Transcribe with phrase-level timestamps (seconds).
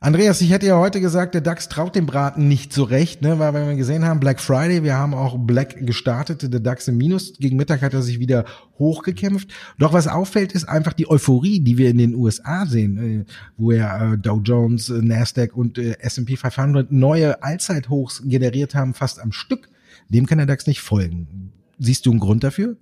[0.00, 3.40] Andreas, ich hätte ja heute gesagt, der DAX traut dem Braten nicht so recht, ne?
[3.40, 6.98] weil wenn wir gesehen haben, Black Friday, wir haben auch Black gestartet, der DAX im
[6.98, 8.44] Minus, gegen Mittag hat er sich wieder
[8.78, 9.50] hochgekämpft.
[9.76, 13.24] Doch was auffällt, ist einfach die Euphorie, die wir in den USA sehen, äh,
[13.56, 19.20] wo ja äh, Dow Jones, äh, Nasdaq und S&P 500 neue Allzeithochs generiert haben, fast
[19.20, 19.68] am Stück.
[20.08, 21.50] Dem kann der DAX nicht folgen.
[21.80, 22.76] Siehst du einen Grund dafür?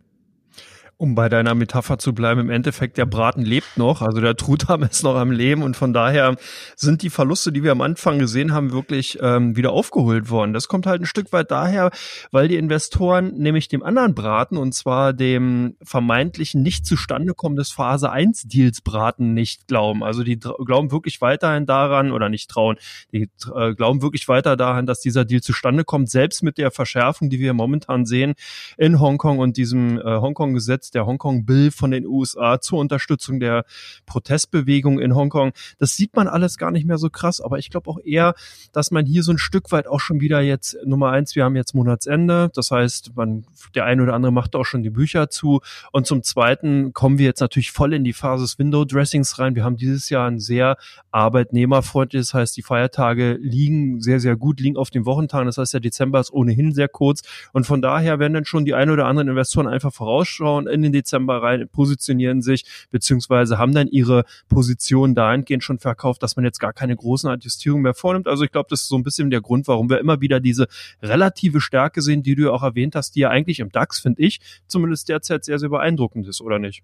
[0.99, 4.83] Um bei deiner Metapher zu bleiben, im Endeffekt der Braten lebt noch, also der Truthahn
[4.91, 6.37] ist noch am Leben und von daher
[6.75, 10.55] sind die Verluste, die wir am Anfang gesehen haben, wirklich ähm, wieder aufgeholt worden.
[10.55, 11.91] Das kommt halt ein Stück weit daher,
[12.31, 17.71] weil die Investoren nämlich dem anderen Braten und zwar dem vermeintlichen nicht zustande kommen des
[17.71, 20.03] Phase 1 Deals Braten nicht glauben.
[20.03, 22.77] Also die glauben wirklich weiterhin daran oder nicht trauen,
[23.13, 27.29] die äh, glauben wirklich weiter daran, dass dieser Deal zustande kommt, selbst mit der Verschärfung,
[27.29, 28.35] die wir momentan sehen
[28.79, 33.41] in Hongkong und diesem äh, Hongkong-Gesetz Gesetz, der Hongkong Bill von den USA zur Unterstützung
[33.41, 33.65] der
[34.07, 35.53] Protestbewegung in Hongkong.
[35.79, 38.35] Das sieht man alles gar nicht mehr so krass, aber ich glaube auch eher,
[38.73, 41.57] dass man hier so ein Stück weit auch schon wieder jetzt Nummer eins, wir haben
[41.57, 45.61] jetzt Monatsende, das heißt, man der eine oder andere macht auch schon die Bücher zu
[45.93, 49.55] und zum zweiten kommen wir jetzt natürlich voll in die Phase des Window Dressings rein.
[49.55, 50.77] Wir haben dieses Jahr ein sehr
[51.11, 55.75] arbeitnehmerfreundliches, das heißt, die Feiertage liegen sehr sehr gut, liegen auf den Wochentagen, das heißt,
[55.75, 59.07] der Dezember ist ohnehin sehr kurz und von daher werden dann schon die ein oder
[59.07, 65.15] anderen Investoren einfach vorausschauen in den Dezember rein, positionieren sich, beziehungsweise haben dann ihre Position
[65.15, 68.29] dahingehend schon verkauft, dass man jetzt gar keine großen Adjustierungen mehr vornimmt.
[68.29, 70.67] Also ich glaube, das ist so ein bisschen der Grund, warum wir immer wieder diese
[71.03, 74.23] relative Stärke sehen, die du ja auch erwähnt hast, die ja eigentlich im DAX, finde
[74.23, 76.83] ich, zumindest derzeit sehr, sehr beeindruckend ist, oder nicht?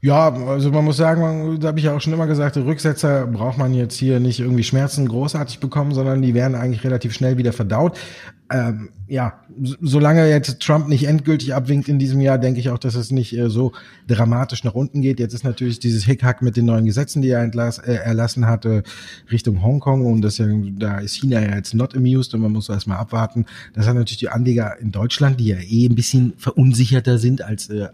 [0.00, 3.58] Ja, also man muss sagen, da habe ich ja auch schon immer gesagt, Rücksetzer braucht
[3.58, 7.52] man jetzt hier nicht irgendwie Schmerzen großartig bekommen, sondern die werden eigentlich relativ schnell wieder
[7.52, 7.98] verdaut
[8.50, 9.40] ähm, ja,
[9.80, 13.27] solange jetzt Trump nicht endgültig abwinkt in diesem Jahr, denke ich auch, dass es nicht
[13.36, 13.72] äh, so
[14.06, 15.20] dramatisch nach unten geht.
[15.20, 18.82] Jetzt ist natürlich dieses Hickhack mit den neuen Gesetzen, die er entlass, äh, erlassen hatte,
[19.30, 20.46] Richtung Hongkong und das ja,
[20.78, 23.46] da ist China ja jetzt not amused und man muss erstmal abwarten.
[23.74, 27.68] Das hat natürlich die Anleger in Deutschland, die ja eh ein bisschen verunsicherter sind als
[27.70, 27.88] äh,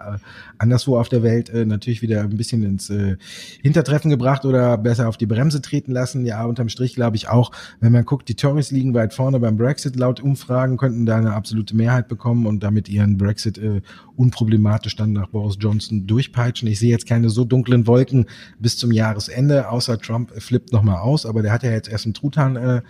[0.58, 3.16] anderswo auf der Welt, äh, natürlich wieder ein bisschen ins äh,
[3.62, 6.26] Hintertreffen gebracht oder besser auf die Bremse treten lassen.
[6.26, 9.56] Ja, unterm Strich glaube ich auch, wenn man guckt, die Tories liegen weit vorne beim
[9.56, 13.82] Brexit laut Umfragen Umfragen könnten da eine absolute Mehrheit bekommen und damit ihren Brexit äh,
[14.16, 16.68] unproblematisch dann nach Boris Johnson durchpeitschen.
[16.68, 18.26] Ich sehe jetzt keine so dunklen Wolken
[18.58, 22.14] bis zum Jahresende, außer Trump flippt nochmal aus, aber der hat ja jetzt erst einen
[22.14, 22.82] Truthahn äh,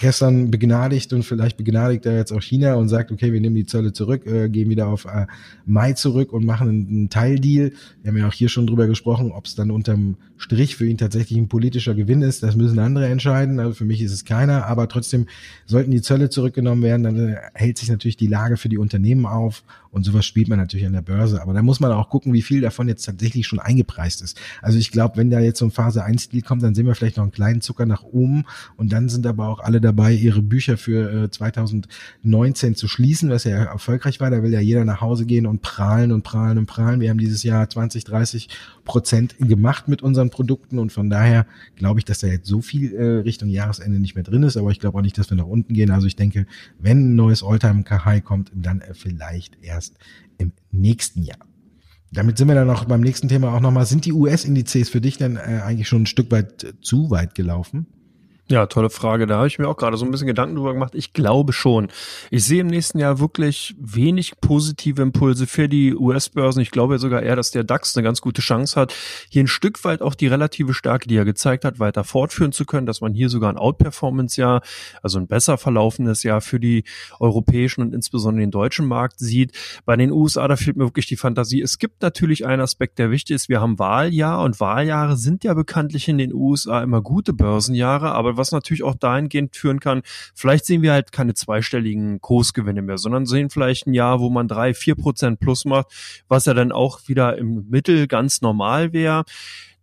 [0.00, 3.66] gestern begnadigt und vielleicht begnadigt er jetzt auch China und sagt, okay, wir nehmen die
[3.66, 5.26] Zölle zurück, äh, gehen wieder auf äh,
[5.66, 7.72] Mai zurück und machen einen, einen Teildeal.
[8.02, 10.98] Wir haben ja auch hier schon drüber gesprochen, ob es dann unterm Strich für ihn
[10.98, 12.42] tatsächlich ein politischer Gewinn ist.
[12.42, 13.60] Das müssen andere entscheiden.
[13.60, 15.26] Also für mich ist es keiner, aber trotzdem
[15.66, 19.26] sollten die Zölle zurückgenommen werden, dann äh, hält sich natürlich die Lage für die Unternehmen
[19.26, 21.42] auf und sowas spielt man natürlich an der Börse.
[21.42, 24.40] Aber da muss man auch gucken, wie viel davon jetzt tatsächlich schon eingepreist ist.
[24.62, 26.94] Also ich glaube, wenn da jetzt so ein Phase 1 Deal kommt, dann sehen wir
[26.94, 28.44] vielleicht noch einen kleinen Zucker nach oben
[28.76, 33.44] und dann sind aber auch alle dabei, ihre Bücher für äh, 2019 zu schließen, was
[33.44, 34.30] ja erfolgreich war.
[34.30, 37.00] Da will ja jeder nach Hause gehen und prahlen und prahlen und prahlen.
[37.00, 38.48] Wir haben dieses Jahr 20, 30
[38.84, 42.94] Prozent gemacht mit unseren Produkten und von daher glaube ich, dass da jetzt so viel
[42.94, 45.46] äh, Richtung Jahresende nicht mehr drin ist, aber ich glaube auch nicht, dass wir nach
[45.46, 45.90] unten gehen.
[45.90, 46.46] Also ich denke,
[46.78, 49.96] wenn ein neues Alltime High kommt, dann äh, vielleicht erst
[50.38, 51.38] im nächsten Jahr.
[52.12, 53.86] Damit sind wir dann noch beim nächsten Thema auch nochmal.
[53.86, 57.34] Sind die US-Indizes für dich denn äh, eigentlich schon ein Stück weit äh, zu weit
[57.34, 57.86] gelaufen?
[58.50, 59.28] Ja, tolle Frage.
[59.28, 60.96] Da habe ich mir auch gerade so ein bisschen Gedanken drüber gemacht.
[60.96, 61.86] Ich glaube schon.
[62.32, 66.60] Ich sehe im nächsten Jahr wirklich wenig positive Impulse für die US-Börsen.
[66.60, 68.92] Ich glaube sogar eher, dass der DAX eine ganz gute Chance hat,
[69.28, 72.64] hier ein Stück weit auch die relative Stärke, die er gezeigt hat, weiter fortführen zu
[72.64, 74.62] können, dass man hier sogar ein Outperformance-Jahr,
[75.00, 76.82] also ein besser verlaufendes Jahr für die
[77.20, 79.52] europäischen und insbesondere den deutschen Markt sieht.
[79.84, 81.62] Bei den USA, da fehlt mir wirklich die Fantasie.
[81.62, 83.48] Es gibt natürlich einen Aspekt, der wichtig ist.
[83.48, 88.39] Wir haben Wahljahr und Wahljahre sind ja bekanntlich in den USA immer gute Börsenjahre, aber
[88.40, 90.02] was natürlich auch dahingehend führen kann,
[90.34, 94.48] vielleicht sehen wir halt keine zweistelligen Kursgewinne mehr, sondern sehen vielleicht ein Jahr, wo man
[94.48, 95.86] drei, vier Prozent plus macht,
[96.28, 99.24] was ja dann auch wieder im Mittel ganz normal wäre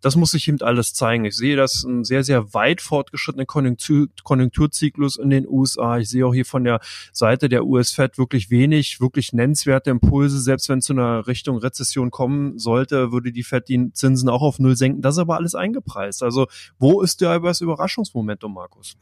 [0.02, 1.26] das muss sich eben alles zeigen.
[1.26, 5.98] Ich sehe das ein sehr, sehr weit fortgeschrittenen Konjunktur, Konjunkturzyklus in den USA.
[5.98, 6.80] Ich sehe auch hier von der
[7.12, 10.40] Seite der US-Fed wirklich wenig, wirklich nennenswerte Impulse.
[10.40, 14.42] Selbst wenn es zu einer Richtung Rezession kommen sollte, würde die Fed die Zinsen auch
[14.42, 15.02] auf Null senken.
[15.02, 16.24] Das ist aber alles eingepreist.
[16.24, 16.48] Also
[16.78, 18.98] wo ist der das Überraschungsmomentum, Markus?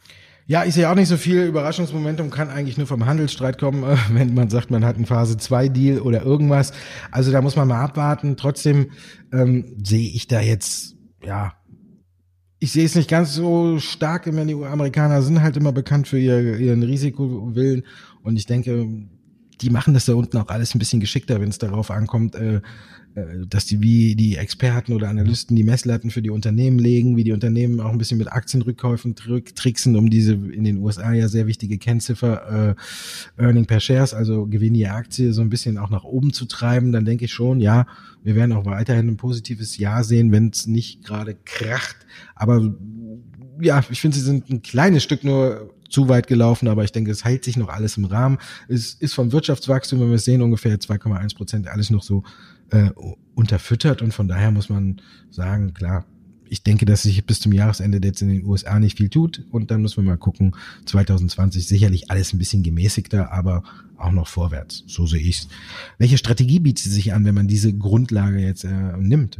[0.47, 1.43] Ja, ich sehe auch nicht so viel.
[1.45, 5.69] Überraschungsmomentum kann eigentlich nur vom Handelsstreit kommen, wenn man sagt, man hat einen Phase 2
[5.69, 6.71] Deal oder irgendwas.
[7.11, 8.37] Also da muss man mal abwarten.
[8.37, 8.91] Trotzdem
[9.33, 11.53] ähm, sehe ich da jetzt, ja,
[12.59, 14.27] ich sehe es nicht ganz so stark.
[14.27, 17.83] Immer die Amerikaner sind halt immer bekannt für ihr, ihren Risikowillen.
[18.21, 18.87] Und ich denke,
[19.61, 22.55] die machen das da unten auch alles ein bisschen geschickter, wenn es darauf ankommt, äh,
[22.55, 22.61] äh,
[23.47, 27.31] dass die wie die Experten oder Analysten die Messlatten für die Unternehmen legen, wie die
[27.31, 31.77] Unternehmen auch ein bisschen mit Aktienrückkäufen tricksen, um diese in den USA ja sehr wichtige
[31.77, 32.75] Kennziffer
[33.37, 36.45] äh, Earning per Shares, also Gewinn je Aktie, so ein bisschen auch nach oben zu
[36.45, 37.87] treiben, dann denke ich schon, ja,
[38.23, 41.97] wir werden auch weiterhin ein positives Jahr sehen, wenn es nicht gerade kracht.
[42.35, 42.75] Aber
[43.61, 47.11] ja, ich finde, sie sind ein kleines Stück nur zu weit gelaufen, aber ich denke,
[47.11, 48.39] es hält sich noch alles im Rahmen.
[48.67, 52.23] Es ist vom Wirtschaftswachstum, wenn wir es sehen, ungefähr 2,1 Prozent, alles noch so
[52.71, 52.89] äh,
[53.35, 56.05] unterfüttert und von daher muss man sagen, klar,
[56.47, 59.71] ich denke, dass sich bis zum Jahresende jetzt in den USA nicht viel tut und
[59.71, 63.63] dann müssen wir mal gucken, 2020 sicherlich alles ein bisschen gemäßigter, aber
[63.97, 64.83] auch noch vorwärts.
[64.87, 65.47] So sehe ich's.
[65.97, 69.39] Welche Strategie bietet sich an, wenn man diese Grundlage jetzt äh, nimmt?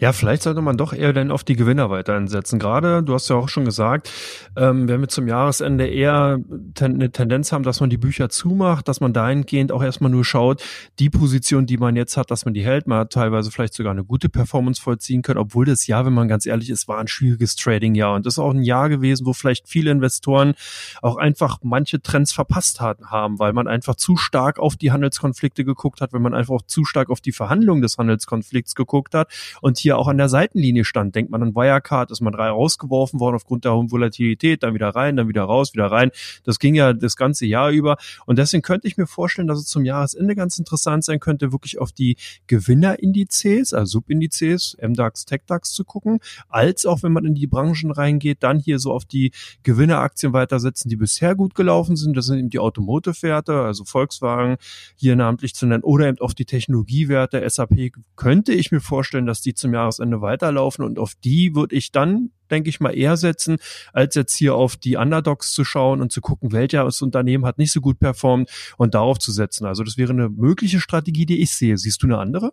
[0.00, 2.60] Ja, vielleicht sollte man doch eher dann auf die Gewinner weiter einsetzen.
[2.60, 4.08] Gerade, du hast ja auch schon gesagt,
[4.56, 6.38] ähm, wenn wir zum Jahresende eher
[6.74, 10.24] ten, eine Tendenz haben, dass man die Bücher zumacht, dass man dahingehend auch erstmal nur
[10.24, 10.62] schaut,
[11.00, 12.86] die Position, die man jetzt hat, dass man die hält.
[12.86, 16.28] Man hat teilweise vielleicht sogar eine gute Performance vollziehen können, obwohl das Jahr, wenn man
[16.28, 18.14] ganz ehrlich ist, war ein schwieriges Trading-Jahr.
[18.14, 20.54] Und das ist auch ein Jahr gewesen, wo vielleicht viele Investoren
[21.02, 26.00] auch einfach manche Trends verpasst haben, weil man einfach zu stark auf die Handelskonflikte geguckt
[26.00, 29.28] hat, wenn man einfach auch zu stark auf die Verhandlung des Handelskonflikts geguckt hat
[29.60, 31.14] und hier hier auch an der Seitenlinie stand.
[31.14, 34.90] Denkt man an Wirecard, ist man drei rausgeworfen worden aufgrund der hohen Volatilität, dann wieder
[34.90, 36.10] rein, dann wieder raus, wieder rein.
[36.44, 37.96] Das ging ja das ganze Jahr über.
[38.26, 41.78] Und deswegen könnte ich mir vorstellen, dass es zum Jahresende ganz interessant sein könnte, wirklich
[41.78, 42.16] auf die
[42.48, 46.18] Gewinnerindizes, also Subindizes, MDAX, TechDAX zu gucken,
[46.50, 49.32] als auch wenn man in die Branchen reingeht, dann hier so auf die
[49.62, 52.14] Gewinneraktien weitersetzen, die bisher gut gelaufen sind.
[52.14, 54.56] Das sind eben die Automotive-Werte, also Volkswagen
[54.96, 59.40] hier namentlich zu nennen, oder eben auf die Technologiewerte, SAP könnte ich mir vorstellen, dass
[59.40, 63.58] die zum Jahresende weiterlaufen und auf die würde ich dann, denke ich mal, eher setzen,
[63.92, 67.72] als jetzt hier auf die Underdogs zu schauen und zu gucken, welches Unternehmen hat nicht
[67.72, 69.66] so gut performt und darauf zu setzen.
[69.66, 71.78] Also das wäre eine mögliche Strategie, die ich sehe.
[71.78, 72.52] Siehst du eine andere?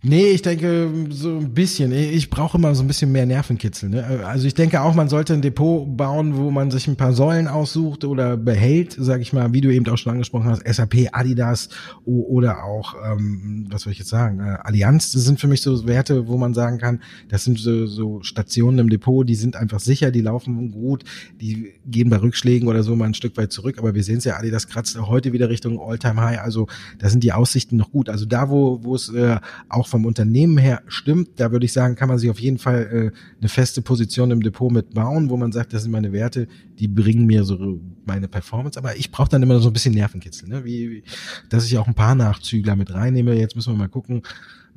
[0.00, 1.90] Nee, ich denke so ein bisschen.
[1.90, 3.88] Ich brauche immer so ein bisschen mehr Nervenkitzel.
[3.88, 4.24] Ne?
[4.24, 7.48] Also ich denke auch, man sollte ein Depot bauen, wo man sich ein paar Säulen
[7.48, 11.70] aussucht oder behält, sage ich mal, wie du eben auch schon angesprochen hast, SAP, Adidas
[12.04, 15.10] oder auch, ähm, was soll ich jetzt sagen, äh, Allianz.
[15.10, 18.78] Das sind für mich so Werte, wo man sagen kann, das sind so, so Stationen
[18.78, 21.02] im Depot, die sind einfach sicher, die laufen gut,
[21.40, 23.78] die gehen bei Rückschlägen oder so mal ein Stück weit zurück.
[23.78, 26.68] Aber wir sehen es ja, Adidas kratzt auch heute wieder Richtung Alltime high Also
[27.00, 28.08] da sind die Aussichten noch gut.
[28.08, 31.72] Also da, wo, wo es äh, auch auch vom Unternehmen her stimmt, da würde ich
[31.72, 35.30] sagen, kann man sich auf jeden Fall äh, eine feste Position im Depot mit bauen,
[35.30, 36.46] wo man sagt, das sind meine Werte,
[36.78, 38.78] die bringen mir so meine Performance.
[38.78, 40.64] Aber ich brauche dann immer so ein bisschen Nervenkitzel, ne?
[40.64, 41.02] wie, wie
[41.48, 43.34] dass ich auch ein paar Nachzügler mit reinnehme.
[43.34, 44.22] Jetzt müssen wir mal gucken,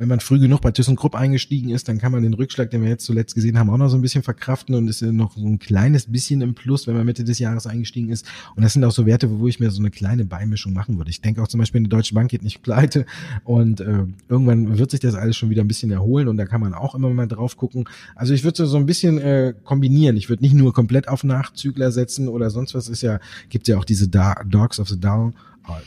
[0.01, 2.89] wenn man früh genug bei ThyssenKrupp eingestiegen ist, dann kann man den Rückschlag, den wir
[2.89, 5.59] jetzt zuletzt gesehen haben, auch noch so ein bisschen verkraften und ist noch so ein
[5.59, 8.25] kleines bisschen im Plus, wenn man Mitte des Jahres eingestiegen ist.
[8.56, 11.12] Und das sind auch so Werte, wo ich mir so eine kleine Beimischung machen würde.
[11.12, 13.06] Ich denke auch zum Beispiel, eine Deutsche Bank geht nicht pleite
[13.44, 16.62] und äh, irgendwann wird sich das alles schon wieder ein bisschen erholen und da kann
[16.62, 17.88] man auch immer mal drauf gucken.
[18.15, 20.18] Also ich würde so ein bisschen äh, kombinieren.
[20.18, 22.89] Ich würde nicht nur komplett auf Nachzügler setzen oder sonst was.
[22.89, 23.19] Ist ja,
[23.50, 25.36] gibt ja auch diese Dogs of the Down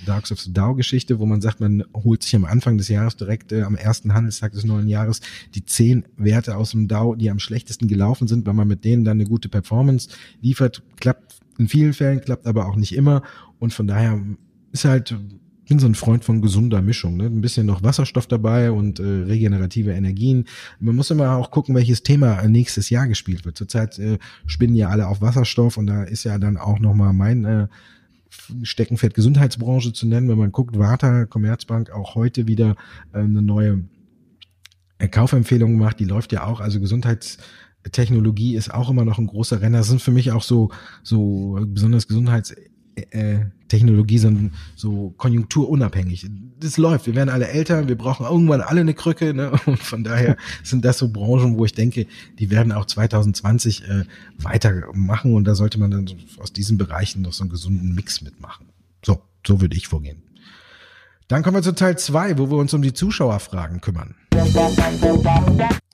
[0.06, 3.16] Darks of the Dow Geschichte, wo man sagt, man holt sich am Anfang des Jahres
[3.16, 5.20] direkt äh, am ersten Handelstag des neuen Jahres
[5.54, 9.04] die zehn Werte aus dem Dow, die am schlechtesten gelaufen sind, weil man mit denen
[9.04, 10.09] dann eine gute Performance
[10.40, 10.82] liefert.
[10.97, 13.23] Klappt in vielen Fällen, klappt aber auch nicht immer.
[13.59, 14.20] Und von daher
[14.73, 15.16] ist halt,
[15.68, 17.16] bin so ein Freund von gesunder Mischung.
[17.16, 17.25] Ne?
[17.26, 20.44] Ein bisschen noch Wasserstoff dabei und äh, regenerative Energien.
[20.80, 23.56] Man muss immer auch gucken, welches Thema nächstes Jahr gespielt wird.
[23.56, 27.44] Zurzeit äh, spinnen ja alle auf Wasserstoff und da ist ja dann auch nochmal mein
[27.44, 27.68] äh,
[28.62, 30.29] Steckenpferd Gesundheitsbranche zu nennen.
[30.29, 32.76] Wenn man guckt, Warta, Commerzbank auch heute wieder
[33.12, 33.85] äh, eine neue
[35.11, 35.99] Kaufempfehlung gemacht.
[36.00, 36.61] Die läuft ja auch.
[36.61, 39.79] Also Gesundheitstechnologie ist auch immer noch ein großer Renner.
[39.79, 40.71] Das sind für mich auch so,
[41.03, 42.55] so besonders Gesundheits
[43.11, 46.26] äh, Technologie sind so konjunkturunabhängig.
[46.61, 47.07] Das läuft.
[47.07, 49.35] Wir werden alle älter, wir brauchen irgendwann alle eine Krücke.
[49.35, 49.50] Ne?
[49.66, 52.07] Und von daher sind das so Branchen, wo ich denke,
[52.38, 54.04] die werden auch 2020 äh,
[54.38, 56.07] weitermachen und da sollte man dann
[56.38, 58.66] aus diesen Bereichen noch so einen gesunden Mix mitmachen.
[59.04, 60.23] So, so würde ich vorgehen.
[61.28, 64.14] Dann kommen wir zu Teil zwei, wo wir uns um die Zuschauerfragen kümmern.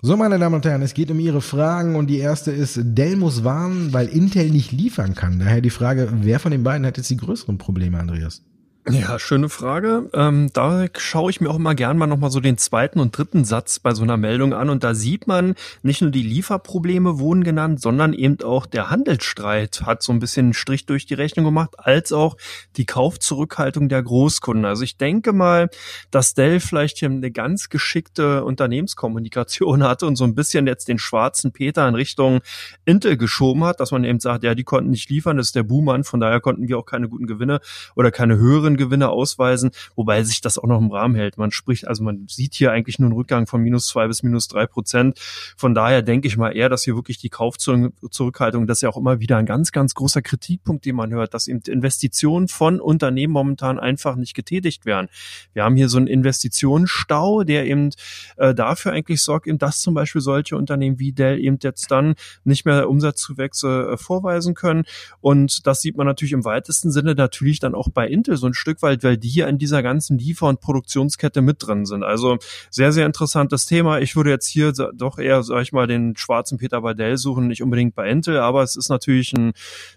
[0.03, 3.17] So, meine Damen und Herren, es geht um Ihre Fragen und die erste ist, Dell
[3.17, 5.39] muss warnen, weil Intel nicht liefern kann.
[5.39, 8.43] Daher die Frage, wer von den beiden hat jetzt die größeren Probleme, Andreas?
[8.89, 10.09] Ja, schöne Frage.
[10.15, 13.45] Ähm, da schaue ich mir auch immer gern mal nochmal so den zweiten und dritten
[13.45, 14.71] Satz bei so einer Meldung an.
[14.71, 19.83] Und da sieht man, nicht nur die Lieferprobleme wurden genannt, sondern eben auch der Handelsstreit
[19.85, 22.39] hat so ein bisschen einen Strich durch die Rechnung gemacht, als auch
[22.79, 24.65] die Kaufzurückhaltung der Großkunden.
[24.65, 25.69] Also ich denke mal,
[26.11, 30.99] dass Dell vielleicht hier eine ganz geschickte Unternehmenskommunikation hatte und so ein bisschen jetzt den
[30.99, 32.41] schwarzen Peter in Richtung
[32.87, 35.65] Intel geschoben hat, dass man eben sagt, ja, die konnten nicht liefern, das ist der
[35.65, 37.61] Buhmann, von daher konnten wir auch keine guten Gewinne
[37.95, 41.39] oder keine höheren höheren Gewinne ausweisen, wobei sich das auch noch im Rahmen hält.
[41.39, 44.49] Man spricht, also man sieht hier eigentlich nur einen Rückgang von minus zwei bis minus
[44.49, 45.19] drei Prozent.
[45.57, 48.97] Von daher denke ich mal eher, dass hier wirklich die Kaufzurückhaltung, das ist ja auch
[48.97, 53.33] immer wieder ein ganz, ganz großer Kritikpunkt, den man hört, dass eben Investitionen von Unternehmen
[53.33, 55.09] momentan einfach nicht getätigt werden.
[55.53, 57.91] Wir haben hier so einen Investitionsstau, der eben
[58.37, 62.15] äh, dafür eigentlich sorgt, eben, dass zum Beispiel solche Unternehmen wie Dell eben jetzt dann
[62.45, 64.85] nicht mehr Umsatzzuwächse äh, vorweisen können.
[65.21, 68.55] Und das sieht man natürlich im weitesten Sinne natürlich dann auch bei Intel so ein
[68.61, 72.05] Stück weit, weil die hier in dieser ganzen Liefer- und Produktionskette mit drin sind.
[72.05, 72.39] Also
[72.71, 73.99] sehr, sehr interessantes Thema.
[74.01, 77.49] Ich würde jetzt hier doch eher, sag ich mal, den schwarzen Peter bei Dell suchen,
[77.49, 79.53] nicht unbedingt bei Intel, aber es ist natürlich ein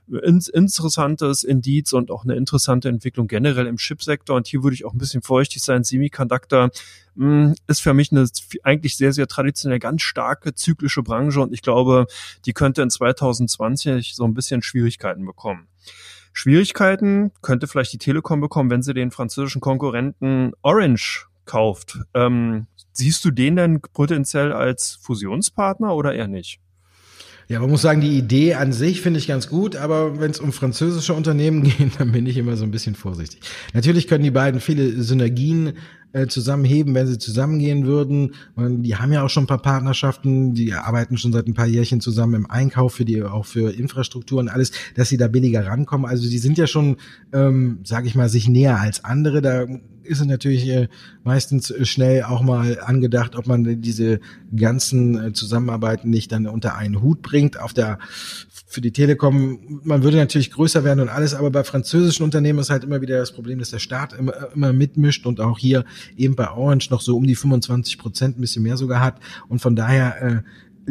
[0.08, 4.36] interessantes Indiz und auch eine interessante Entwicklung generell im Chipsektor.
[4.36, 5.84] Und hier würde ich auch ein bisschen feuchtig sein.
[5.84, 6.72] Semiconductor
[7.15, 8.27] hm, ist für mich eine
[8.63, 12.08] eigentlich sehr, sehr traditionell ganz starke zyklische Branche und ich glaube,
[12.46, 15.67] die könnte in 2020 so ein bisschen Schwierigkeiten bekommen.
[16.34, 22.00] Schwierigkeiten könnte vielleicht die Telekom bekommen, wenn sie den französischen Konkurrenten Orange kauft.
[22.13, 26.60] Ähm, siehst du den denn potenziell als Fusionspartner oder eher nicht?
[27.50, 30.40] Ja, man muss sagen, die Idee an sich finde ich ganz gut, aber wenn es
[30.40, 33.42] um französische Unternehmen geht, dann bin ich immer so ein bisschen vorsichtig.
[33.74, 35.74] Natürlich können die beiden viele Synergien
[36.13, 38.36] äh, zusammenheben, wenn sie zusammengehen würden.
[38.55, 41.67] Und die haben ja auch schon ein paar Partnerschaften, die arbeiten schon seit ein paar
[41.67, 45.65] Jährchen zusammen im Einkauf für die, auch für Infrastruktur und alles, dass sie da billiger
[45.65, 46.05] rankommen.
[46.05, 46.98] Also die sind ja schon,
[47.34, 49.41] ähm, sage ich mal, sich näher als andere.
[49.41, 49.65] Da
[50.03, 50.88] ist es natürlich äh,
[51.24, 54.20] meistens äh, schnell auch mal angedacht, ob man diese
[54.55, 57.60] ganzen äh, Zusammenarbeiten nicht dann unter einen Hut bringt.
[57.60, 58.00] Auf der
[58.74, 62.72] für die Telekom, man würde natürlich größer werden und alles, aber bei französischen Unternehmen ist
[62.72, 65.86] halt immer wieder das Problem, dass der Staat immer, immer mitmischt und auch hier
[66.18, 69.20] eben bei Orange noch so um die 25 Prozent, ein bisschen mehr sogar hat.
[69.48, 70.42] Und von daher äh,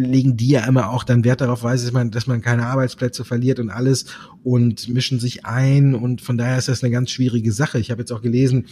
[0.01, 3.59] legen die ja immer auch dann Wert darauf, weiß ich, dass man keine Arbeitsplätze verliert
[3.59, 4.07] und alles
[4.45, 7.81] und mischen sich ein und von daher ist das eine ganz schwierige Sache.
[7.81, 8.67] Ich habe jetzt auch gelesen,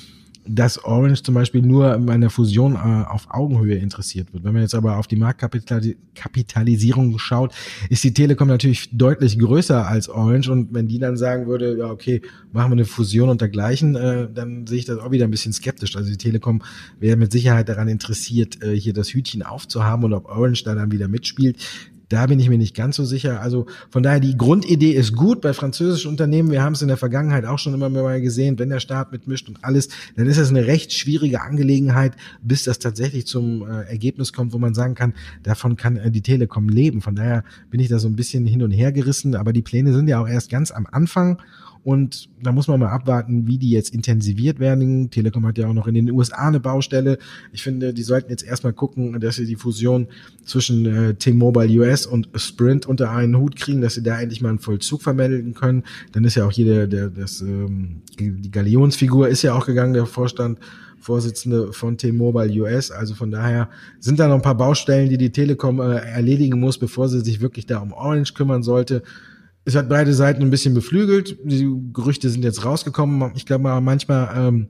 [0.47, 4.45] dass Orange zum Beispiel nur bei einer Fusion äh, auf Augenhöhe interessiert wird.
[4.45, 7.53] Wenn man jetzt aber auf die Marktkapitalisierung schaut,
[7.89, 11.91] ist die Telekom natürlich deutlich größer als Orange und wenn die dann sagen würde, ja
[11.91, 15.31] okay, machen wir eine Fusion und dergleichen, äh, dann sehe ich das auch wieder ein
[15.31, 15.97] bisschen skeptisch.
[15.97, 16.63] Also die Telekom
[16.99, 20.91] wäre mit Sicherheit daran interessiert, äh, hier das Hütchen aufzuhaben und ob Orange da dann
[20.91, 21.59] wieder mitspielt.
[22.11, 23.41] Da bin ich mir nicht ganz so sicher.
[23.41, 26.51] Also von daher, die Grundidee ist gut bei französischen Unternehmen.
[26.51, 29.49] Wir haben es in der Vergangenheit auch schon immer mal gesehen, wenn der Staat mitmischt
[29.49, 34.33] und alles, dann ist das eine recht schwierige Angelegenheit, bis das tatsächlich zum äh, Ergebnis
[34.33, 35.15] kommt, wo man sagen kann,
[35.45, 37.01] davon kann äh, die Telekom leben.
[37.01, 39.37] Von daher bin ich da so ein bisschen hin und her gerissen.
[39.37, 41.41] Aber die Pläne sind ja auch erst ganz am Anfang.
[41.83, 45.11] Und da muss man mal abwarten, wie die jetzt intensiviert werden.
[45.11, 47.19] Telekom hat ja auch noch in den USA eine Baustelle.
[47.53, 50.09] Ich finde, die sollten jetzt erstmal gucken, dass sie die Fusion
[50.45, 54.51] zwischen äh, T-Mobile US und Sprint unter einen Hut kriegen, dass sie da endlich mal
[54.51, 55.85] einen Vollzug vermelden können.
[56.13, 60.07] Dann ist ja auch jeder, der, das, ähm, die Galionsfigur ist ja auch gegangen, der
[60.07, 60.59] Vorstand.
[61.03, 62.91] Vorsitzende von T-Mobile US.
[62.91, 63.71] Also von daher
[64.01, 67.41] sind da noch ein paar Baustellen, die die Telekom äh, erledigen muss, bevor sie sich
[67.41, 69.03] wirklich da um Orange kümmern sollte
[69.65, 71.39] es hat beide Seiten ein bisschen beflügelt.
[71.45, 73.33] Die Gerüchte sind jetzt rausgekommen.
[73.35, 74.69] Ich glaube manchmal ähm,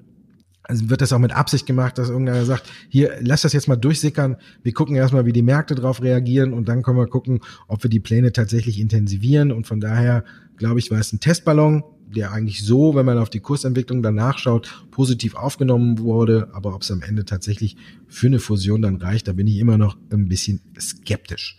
[0.71, 3.77] also wird das auch mit Absicht gemacht, dass irgendeiner sagt, hier, lass das jetzt mal
[3.77, 4.37] durchsickern.
[4.63, 7.91] Wir gucken erstmal, wie die Märkte darauf reagieren und dann können wir gucken, ob wir
[7.91, 9.51] die Pläne tatsächlich intensivieren.
[9.51, 10.25] Und von daher,
[10.57, 11.83] glaube ich, war es ein Testballon,
[12.15, 16.51] der eigentlich so, wenn man auf die Kursentwicklung danach schaut, positiv aufgenommen wurde.
[16.53, 19.77] Aber ob es am Ende tatsächlich für eine Fusion dann reicht, da bin ich immer
[19.77, 21.59] noch ein bisschen skeptisch.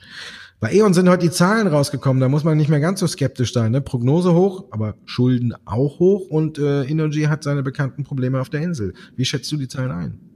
[0.62, 3.52] Bei E.ON sind heute die Zahlen rausgekommen, da muss man nicht mehr ganz so skeptisch
[3.52, 3.72] sein.
[3.72, 3.82] Ne?
[3.82, 8.62] Prognose hoch, aber Schulden auch hoch und äh, Energy hat seine bekannten Probleme auf der
[8.62, 8.94] Insel.
[9.16, 10.31] Wie schätzt du die Zahlen ein?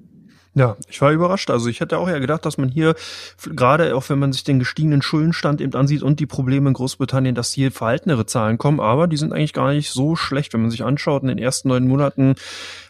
[0.57, 1.49] Ja, ich war überrascht.
[1.49, 2.95] Also ich hätte auch ja gedacht, dass man hier,
[3.43, 7.35] gerade auch wenn man sich den gestiegenen Schuldenstand eben ansieht und die Probleme in Großbritannien,
[7.35, 10.71] dass hier verhaltenere Zahlen kommen, aber die sind eigentlich gar nicht so schlecht, wenn man
[10.71, 11.23] sich anschaut.
[11.23, 12.35] In den ersten neun Monaten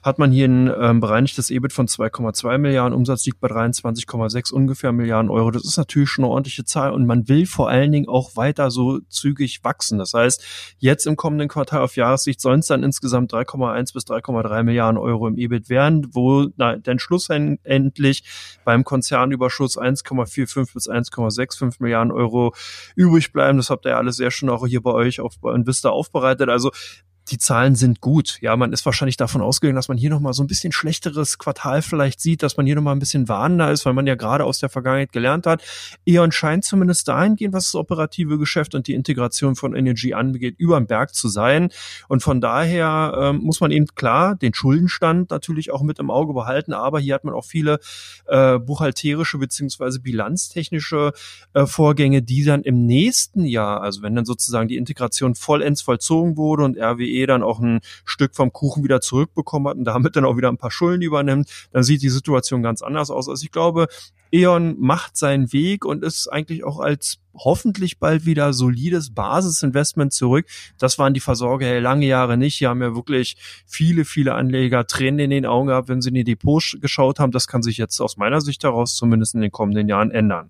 [0.03, 4.91] hat man hier ein ähm, bereinigtes EBIT von 2,2 Milliarden, Umsatz liegt bei 23,6 ungefähr
[4.91, 5.49] Milliarden Euro.
[5.49, 8.69] Das ist natürlich schon eine ordentliche Zahl und man will vor allen Dingen auch weiter
[8.69, 9.97] so zügig wachsen.
[9.97, 14.61] Das heißt, jetzt im kommenden Quartal auf Jahressicht sollen es dann insgesamt 3,1 bis 3,3
[14.61, 17.27] Milliarden Euro im EBIT werden, wo na, den Schluss
[17.63, 18.23] endlich
[18.63, 22.53] beim Konzernüberschuss 1,45 bis 1,65 Milliarden Euro
[22.95, 23.57] übrig bleiben.
[23.57, 26.49] Das habt ihr ja alles sehr schön auch hier bei euch auf, in Vista aufbereitet.
[26.49, 26.71] Also
[27.29, 28.37] die Zahlen sind gut.
[28.41, 31.81] Ja, man ist wahrscheinlich davon ausgegangen, dass man hier nochmal so ein bisschen schlechteres Quartal
[31.81, 34.59] vielleicht sieht, dass man hier nochmal ein bisschen warnender ist, weil man ja gerade aus
[34.59, 35.63] der Vergangenheit gelernt hat.
[36.05, 40.79] E.ON scheint zumindest dahingehend, was das operative Geschäft und die Integration von Energy angeht, über
[40.79, 41.69] den Berg zu sein.
[42.07, 46.33] Und von daher ähm, muss man eben klar den Schuldenstand natürlich auch mit im Auge
[46.33, 47.79] behalten, aber hier hat man auch viele
[48.27, 51.13] äh, buchhalterische beziehungsweise bilanztechnische
[51.53, 56.37] äh, Vorgänge, die dann im nächsten Jahr, also wenn dann sozusagen die Integration vollends vollzogen
[56.37, 60.25] wurde und RWE dann auch ein Stück vom Kuchen wieder zurückbekommen hat und damit dann
[60.25, 63.29] auch wieder ein paar Schulden übernimmt, dann sieht die Situation ganz anders aus.
[63.29, 63.87] Also ich glaube,
[64.31, 70.45] E.ON macht seinen Weg und ist eigentlich auch als hoffentlich bald wieder solides Basisinvestment zurück.
[70.77, 72.59] Das waren die Versorger ja lange Jahre nicht.
[72.59, 76.15] Die haben ja wirklich viele, viele Anleger Tränen in den Augen gehabt, wenn sie in
[76.15, 77.31] die Depots geschaut haben.
[77.31, 80.49] Das kann sich jetzt aus meiner Sicht heraus zumindest in den kommenden Jahren ändern.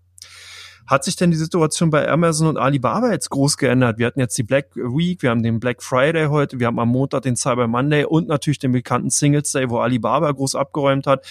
[0.87, 3.97] Hat sich denn die Situation bei Amazon und Alibaba jetzt groß geändert?
[3.97, 6.89] Wir hatten jetzt die Black Week, wir haben den Black Friday heute, wir haben am
[6.89, 11.25] Montag den Cyber Monday und natürlich den bekannten Singles Day, wo Alibaba groß abgeräumt hat.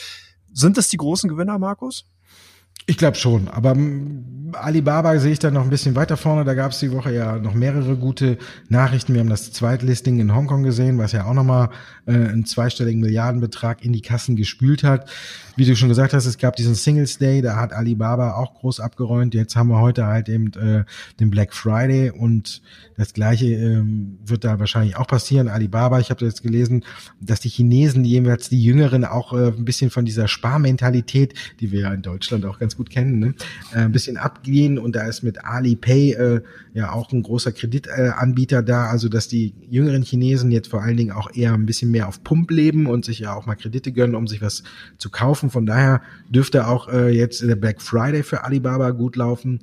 [0.52, 2.06] Sind das die großen Gewinner, Markus?
[2.87, 3.75] Ich glaube schon, aber
[4.52, 6.44] Alibaba sehe ich dann noch ein bisschen weiter vorne.
[6.44, 8.37] Da gab es die Woche ja noch mehrere gute
[8.68, 9.14] Nachrichten.
[9.14, 11.70] Wir haben das Zweitlisting in Hongkong gesehen, was ja auch nochmal
[12.06, 15.08] äh, einen zweistelligen Milliardenbetrag in die Kassen gespült hat.
[15.56, 18.80] Wie du schon gesagt hast, es gab diesen Singles Day, da hat Alibaba auch groß
[18.80, 19.34] abgeräumt.
[19.34, 20.84] Jetzt haben wir heute halt eben äh,
[21.20, 22.61] den Black Friday und
[22.96, 25.46] das gleiche ähm, wird da wahrscheinlich auch passieren.
[25.46, 26.84] Alibaba, ich habe jetzt gelesen,
[27.20, 31.82] dass die Chinesen, jeweils die Jüngeren, auch äh, ein bisschen von dieser Sparmentalität, die wir
[31.82, 33.34] ja in Deutschland auch ganz gut kennen, ne,
[33.73, 34.78] äh, ein bisschen abgehen.
[34.78, 36.42] Und da ist mit Alipay äh,
[36.73, 38.87] ja auch ein großer Kreditanbieter da.
[38.87, 42.25] Also dass die jüngeren Chinesen jetzt vor allen Dingen auch eher ein bisschen mehr auf
[42.25, 44.64] Pump leben und sich ja auch mal Kredite gönnen, um sich was
[44.99, 45.44] zu kaufen.
[45.51, 49.61] Von daher dürfte auch äh, jetzt der Black Friday für Alibaba gut laufen.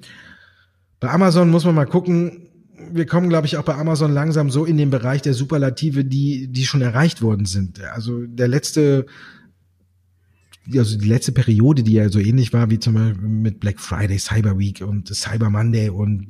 [1.00, 2.48] Bei Amazon muss man mal gucken,
[2.92, 6.48] wir kommen, glaube ich, auch bei Amazon langsam so in den Bereich der Superlative, die,
[6.48, 7.84] die schon erreicht worden sind.
[7.84, 9.06] Also der letzte,
[10.75, 14.20] also die letzte Periode, die ja so ähnlich war wie zum Beispiel mit Black Friday,
[14.20, 16.27] Cyber Week und Cyber Monday und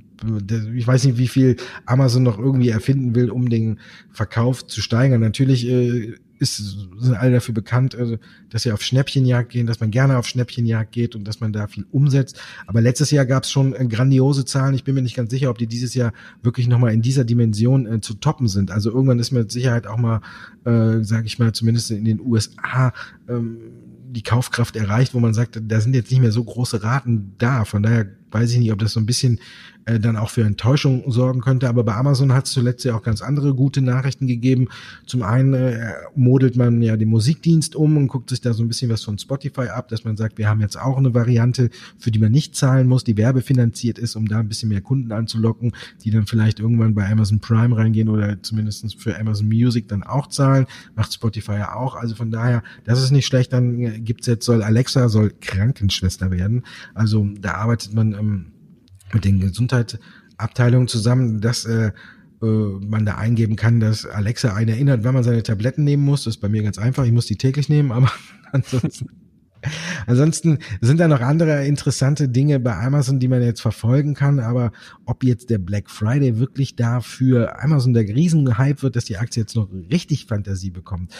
[0.76, 3.80] ich weiß nicht, wie viel Amazon noch irgendwie erfinden will, um den
[4.12, 5.20] Verkauf zu steigern.
[5.20, 8.18] Natürlich äh, ist, sind alle dafür bekannt, also,
[8.50, 11.68] dass sie auf Schnäppchenjagd gehen, dass man gerne auf Schnäppchenjagd geht und dass man da
[11.68, 12.40] viel umsetzt.
[12.66, 14.74] Aber letztes Jahr gab es schon äh, grandiose Zahlen.
[14.74, 17.86] Ich bin mir nicht ganz sicher, ob die dieses Jahr wirklich nochmal in dieser Dimension
[17.86, 18.72] äh, zu toppen sind.
[18.72, 20.22] Also irgendwann ist mit Sicherheit auch mal,
[20.66, 22.94] äh, sage ich mal, zumindest in den USA
[23.30, 27.36] ähm, die Kaufkraft erreicht, wo man sagt, da sind jetzt nicht mehr so große Raten
[27.38, 27.66] da.
[27.66, 29.40] Von daher weiß ich nicht, ob das so ein bisschen
[29.86, 31.68] äh, dann auch für Enttäuschung sorgen könnte.
[31.68, 34.68] Aber bei Amazon hat es zuletzt ja auch ganz andere gute Nachrichten gegeben.
[35.08, 38.68] Zum einen äh, modelt man ja den Musikdienst um und guckt sich da so ein
[38.68, 42.12] bisschen was von Spotify ab, dass man sagt, wir haben jetzt auch eine Variante, für
[42.12, 45.74] die man nicht zahlen muss, die werbefinanziert ist, um da ein bisschen mehr Kunden anzulocken,
[46.04, 50.28] die dann vielleicht irgendwann bei Amazon Prime reingehen oder zumindestens für Amazon Music dann auch
[50.28, 50.68] zahlen.
[50.96, 51.96] Macht Spotify ja auch.
[51.96, 53.52] Also von daher, das ist nicht schlecht.
[53.52, 56.64] Dann äh, gibt's jetzt, soll Alexa soll Krankenschwester werden.
[56.94, 58.54] Also da arbeitet man ähm,
[59.14, 61.92] mit den Gesundheitsabteilungen zusammen, dass äh,
[62.42, 66.24] äh, man da eingeben kann, dass Alexa einen erinnert, wenn man seine Tabletten nehmen muss.
[66.24, 67.06] Das ist bei mir ganz einfach.
[67.06, 68.12] Ich muss die täglich nehmen, aber
[68.52, 69.10] ansonsten
[70.08, 74.40] Ansonsten sind da noch andere interessante Dinge bei Amazon, die man jetzt verfolgen kann.
[74.40, 74.72] Aber
[75.06, 79.56] ob jetzt der Black Friday wirklich dafür Amazon der Riesenhype wird, dass die Aktie jetzt
[79.56, 81.14] noch richtig Fantasie bekommt.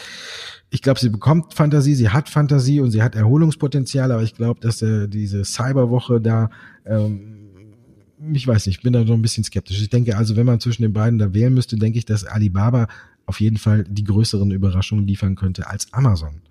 [0.70, 4.10] Ich glaube, sie bekommt Fantasie, sie hat Fantasie und sie hat Erholungspotenzial.
[4.10, 6.50] Aber ich glaube, dass äh, diese Cyberwoche da
[6.84, 7.38] ähm,
[8.32, 9.82] ich weiß nicht, ich bin da so ein bisschen skeptisch.
[9.82, 12.86] Ich denke also, wenn man zwischen den beiden da wählen müsste, denke ich, dass Alibaba
[13.26, 16.42] auf jeden Fall die größeren Überraschungen liefern könnte als Amazon.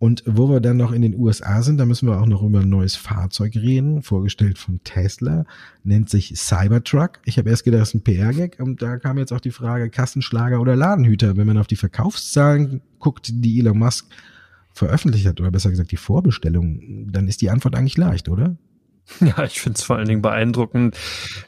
[0.00, 2.60] Und wo wir dann noch in den USA sind, da müssen wir auch noch über
[2.60, 5.44] ein neues Fahrzeug reden, vorgestellt von Tesla,
[5.82, 7.18] nennt sich Cybertruck.
[7.24, 9.90] Ich habe erst gedacht, das ist ein PR-Gag und da kam jetzt auch die Frage
[9.90, 11.36] Kassenschlager oder Ladenhüter.
[11.36, 14.06] Wenn man auf die Verkaufszahlen guckt, die Elon Musk
[14.72, 18.56] veröffentlicht hat, oder besser gesagt die Vorbestellung, dann ist die Antwort eigentlich leicht, oder?
[19.20, 20.96] Ja, ich finde es vor allen Dingen beeindruckend,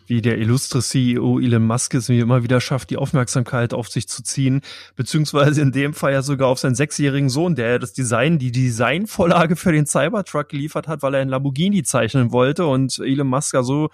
[0.06, 4.08] wie der illustre CEO Elon Musk es wie immer wieder schafft, die Aufmerksamkeit auf sich
[4.08, 4.62] zu ziehen,
[4.96, 9.56] beziehungsweise in dem Fall ja sogar auf seinen sechsjährigen Sohn, der das Design, die Designvorlage
[9.56, 13.62] für den Cybertruck geliefert hat, weil er einen Lamborghini zeichnen wollte und Elon Musk ja
[13.62, 13.90] so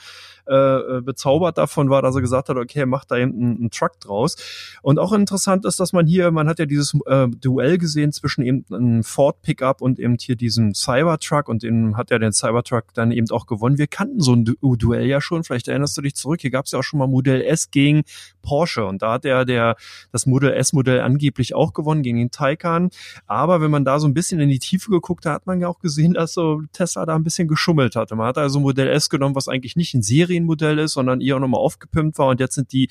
[0.49, 3.71] äh, äh, bezaubert davon war, dass er gesagt hat, okay, macht da eben einen, einen
[3.71, 4.37] Truck draus.
[4.81, 8.45] Und auch interessant ist, dass man hier, man hat ja dieses äh, Duell gesehen zwischen
[8.45, 12.95] eben einem Ford Pickup und eben hier diesem Cybertruck und den hat ja den Cybertruck
[12.95, 13.77] dann eben auch gewonnen.
[13.77, 16.67] Wir kannten so ein du Duell ja schon, vielleicht erinnerst du dich zurück, hier gab
[16.67, 18.05] es ja auch schon mal Modell S gegen
[18.43, 19.75] Porsche und da hat er der
[20.13, 22.91] das Modell S Modell angeblich auch gewonnen gegen den Taycan.
[23.27, 25.67] Aber wenn man da so ein bisschen in die Tiefe geguckt hat, hat man ja
[25.67, 28.15] auch gesehen, dass so Tesla da ein bisschen geschummelt hatte.
[28.15, 31.39] Man hat also Modell S genommen, was eigentlich nicht in Serie Serienmodell ist, sondern eher
[31.39, 32.89] nochmal aufgepimpt war und jetzt sind die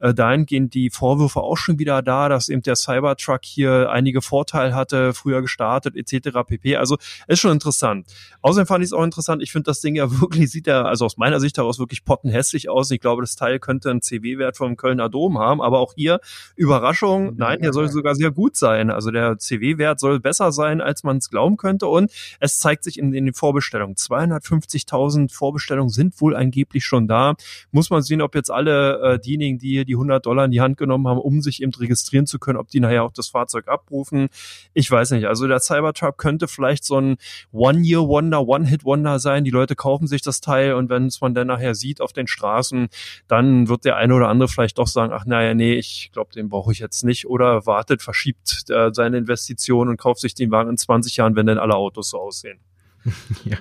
[0.00, 4.74] äh, dahingehend die Vorwürfe auch schon wieder da, dass eben der Cybertruck hier einige Vorteile
[4.74, 6.38] hatte, früher gestartet etc.
[6.46, 6.76] pp.
[6.76, 8.06] Also ist schon interessant.
[8.42, 11.04] Außerdem fand ich es auch interessant, ich finde das Ding ja wirklich, sieht ja also
[11.04, 12.90] aus meiner Sicht heraus wirklich pottenhässlich aus.
[12.90, 16.20] Ich glaube, das Teil könnte einen CW-Wert vom Kölner Dom haben, aber auch hier
[16.56, 18.90] Überraschung, nein, der soll sogar sehr gut sein.
[18.90, 22.98] Also der CW-Wert soll besser sein, als man es glauben könnte und es zeigt sich
[22.98, 23.94] in, in den Vorbestellungen.
[23.94, 27.34] 250.000 Vorbestellungen sind wohl angeblich schon da.
[27.70, 30.76] Muss man sehen, ob jetzt alle äh, diejenigen, die die 100 Dollar in die Hand
[30.76, 34.28] genommen haben, um sich eben registrieren zu können, ob die nachher auch das Fahrzeug abrufen.
[34.74, 35.26] Ich weiß nicht.
[35.26, 37.16] Also der Cybertruck könnte vielleicht so ein
[37.52, 39.44] One-Year-Wonder, One-Hit-Wonder sein.
[39.44, 42.26] Die Leute kaufen sich das Teil und wenn es man dann nachher sieht auf den
[42.26, 42.88] Straßen,
[43.26, 46.48] dann wird der eine oder andere vielleicht doch sagen, ach naja, nee, ich glaube, den
[46.48, 50.70] brauche ich jetzt nicht oder wartet, verschiebt äh, seine Investition und kauft sich den Wagen
[50.70, 52.58] in 20 Jahren, wenn dann alle Autos so aussehen.
[53.44, 53.56] Ja,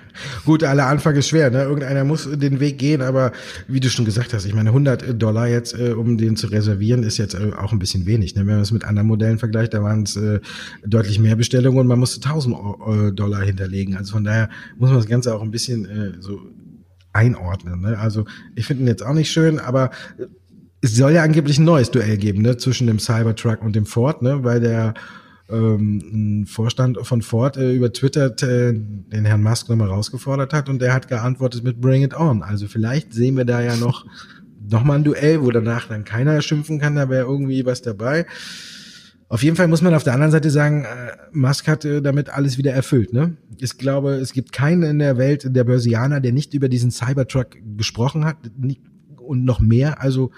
[0.46, 1.64] gut, aller Anfang ist schwer, ne?
[1.64, 3.32] Irgendeiner muss den Weg gehen, aber
[3.68, 7.04] wie du schon gesagt hast, ich meine, 100 Dollar jetzt, äh, um den zu reservieren,
[7.04, 8.36] ist jetzt äh, auch ein bisschen wenig.
[8.36, 8.42] Ne?
[8.42, 10.40] Wenn man es mit anderen Modellen vergleicht, da waren es äh,
[10.86, 13.96] deutlich mehr Bestellungen und man musste 1000 äh, Dollar hinterlegen.
[13.96, 16.42] Also von daher muss man das Ganze auch ein bisschen äh, so
[17.14, 17.82] einordnen.
[17.82, 17.98] Ne?
[17.98, 19.92] Also ich finde ihn jetzt auch nicht schön, aber
[20.82, 22.58] es soll ja angeblich ein neues Duell geben, ne?
[22.58, 24.44] Zwischen dem Cybertruck und dem Ford, ne?
[24.44, 24.94] Weil der
[25.50, 30.70] ähm, ein Vorstand von Ford äh, über Twitter äh, den Herrn Musk nochmal rausgefordert hat
[30.70, 32.44] und der hat geantwortet mit Bring it on.
[32.44, 34.06] Also vielleicht sehen wir da ja noch,
[34.70, 38.26] noch mal ein Duell, wo danach dann keiner schimpfen kann, da wäre irgendwie was dabei.
[39.30, 42.30] Auf jeden Fall muss man auf der anderen Seite sagen, äh, Musk hat äh, damit
[42.30, 43.12] alles wieder erfüllt.
[43.12, 43.36] Ne?
[43.60, 47.58] Ich glaube, es gibt keinen in der Welt, der Börsianer, der nicht über diesen Cybertruck
[47.78, 48.38] gesprochen hat
[49.18, 50.02] und noch mehr.
[50.02, 50.32] Also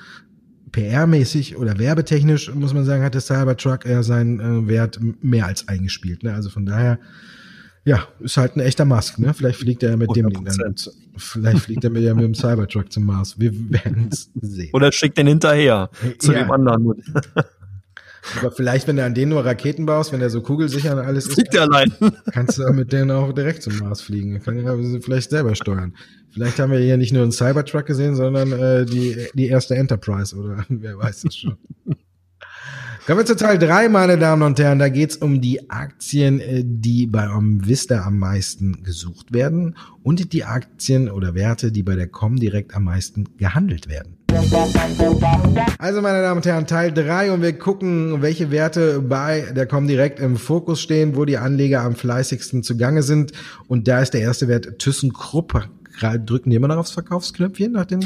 [0.72, 5.68] PR-mäßig oder werbetechnisch, muss man sagen, hat der Cybertruck eher seinen äh, Wert mehr als
[5.68, 6.24] eingespielt.
[6.24, 6.34] Ne?
[6.34, 7.00] Also von daher,
[7.86, 9.20] ja, ist halt ein echter Musk.
[9.20, 9.34] Ne?
[9.34, 10.14] Vielleicht fliegt er mit 100%.
[10.14, 10.76] dem Ding dann.
[11.18, 13.40] Vielleicht fliegt er mit, ja, mit dem Cybertruck zum Mars.
[13.40, 14.70] Wir werden es sehen.
[14.74, 16.40] Oder schickt den hinterher zu ja.
[16.40, 17.04] dem anderen.
[18.38, 21.28] Aber vielleicht, wenn du an den nur Raketen baust, wenn der so kugelsicher und alles
[21.28, 21.94] Fliegt ist, allein.
[22.32, 24.42] kannst du mit denen auch direkt zum Mars fliegen.
[24.42, 25.96] Kann ja vielleicht selber steuern.
[26.32, 30.36] Vielleicht haben wir hier nicht nur einen Cybertruck gesehen, sondern äh, die, die erste Enterprise
[30.36, 31.58] oder wer weiß es schon.
[33.06, 34.78] Kommen wir zu Teil drei, meine Damen und Herren.
[34.78, 40.44] Da geht's um die Aktien, äh, die bei Vista am meisten gesucht werden und die
[40.44, 44.19] Aktien oder Werte, die bei der Comdirect am meisten gehandelt werden.
[45.78, 50.20] Also, meine Damen und Herren, Teil drei und wir gucken, welche Werte bei der Comdirect
[50.20, 53.32] im Fokus stehen, wo die Anleger am fleißigsten zugange sind.
[53.68, 55.70] Und da ist der erste Wert ThyssenKrupp.
[56.26, 58.06] Drücken die immer noch aufs Verkaufsknöpfchen nach den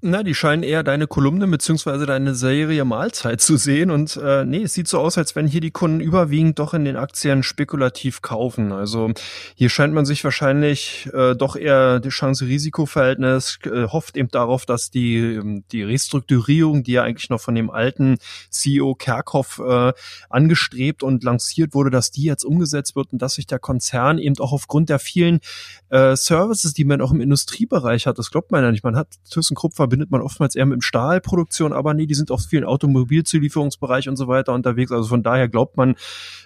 [0.00, 3.90] na, die scheinen eher deine Kolumne beziehungsweise deine Serie Mahlzeit zu sehen.
[3.90, 6.84] Und äh, nee, es sieht so aus, als wenn hier die Kunden überwiegend doch in
[6.84, 8.70] den Aktien spekulativ kaufen.
[8.70, 9.10] Also
[9.56, 14.90] hier scheint man sich wahrscheinlich äh, doch eher die Chance-Risiko-Verhältnis, äh, hofft eben darauf, dass
[14.90, 18.18] die, ähm, die Restrukturierung, die ja eigentlich noch von dem alten
[18.50, 19.92] CEO Kerkhoff äh,
[20.30, 24.38] angestrebt und lanciert wurde, dass die jetzt umgesetzt wird und dass sich der Konzern eben
[24.38, 25.40] auch aufgrund der vielen
[25.88, 28.84] äh, Services, die man auch im Industriebereich hat, das glaubt man ja nicht.
[28.84, 32.64] Man hat ThyssenKrupp verbindet man oftmals eher mit Stahlproduktion, aber nee, die sind auf vielen
[32.64, 34.92] Automobilzulieferungsbereich und so weiter unterwegs.
[34.92, 35.94] Also von daher glaubt man,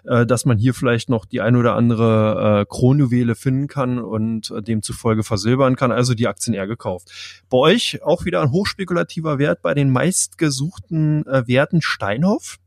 [0.05, 4.53] äh, dass man hier vielleicht noch die ein oder andere äh, Kronjuwele finden kann und
[4.53, 5.91] äh, demzufolge versilbern kann.
[5.91, 7.11] Also die Aktien eher gekauft.
[7.51, 12.59] Bei euch auch wieder ein hochspekulativer Wert bei den meistgesuchten äh, Werten Steinhoff.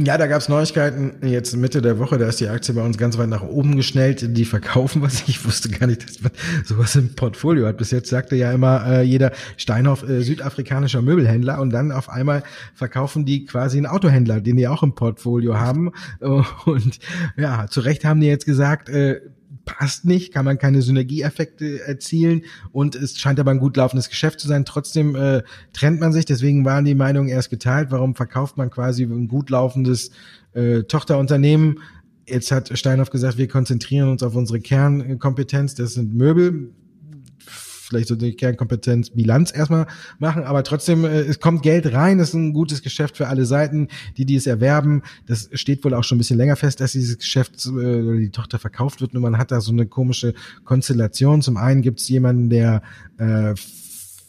[0.00, 3.18] Ja, da gab's Neuigkeiten jetzt Mitte der Woche, da ist die Aktie bei uns ganz
[3.18, 4.36] weit nach oben geschnellt.
[4.36, 5.26] Die verkaufen was.
[5.26, 6.30] Ich wusste gar nicht, dass man
[6.64, 7.78] sowas im Portfolio hat.
[7.78, 12.44] Bis jetzt sagte ja immer äh, jeder Steinhoff äh, südafrikanischer Möbelhändler und dann auf einmal
[12.74, 15.90] verkaufen die quasi einen Autohändler, den die auch im Portfolio haben.
[16.20, 17.00] Und
[17.36, 19.20] ja, zu Recht haben die jetzt gesagt, äh,
[19.68, 24.40] passt nicht, kann man keine Synergieeffekte erzielen und es scheint aber ein gut laufendes Geschäft
[24.40, 24.64] zu sein.
[24.64, 25.42] Trotzdem äh,
[25.74, 27.90] trennt man sich, deswegen waren die Meinungen erst geteilt.
[27.90, 30.10] Warum verkauft man quasi ein gut laufendes
[30.54, 31.80] äh, Tochterunternehmen?
[32.26, 36.72] Jetzt hat Steinhoff gesagt, wir konzentrieren uns auf unsere Kernkompetenz, das sind Möbel
[37.88, 39.86] vielleicht so die Kernkompetenz Bilanz erstmal
[40.18, 43.44] machen, aber trotzdem, äh, es kommt Geld rein, das ist ein gutes Geschäft für alle
[43.44, 45.02] Seiten, die, die es erwerben.
[45.26, 48.30] Das steht wohl auch schon ein bisschen länger fest, dass dieses Geschäft äh, oder die
[48.30, 49.14] Tochter verkauft wird.
[49.14, 51.42] Nur man hat da so eine komische Konstellation.
[51.42, 52.82] Zum einen gibt es jemanden, der
[53.18, 53.54] äh,